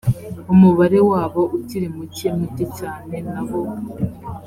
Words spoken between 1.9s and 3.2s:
muke muke cyane